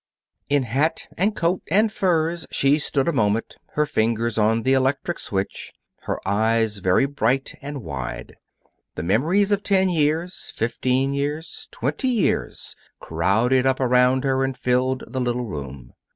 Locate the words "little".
15.21-15.45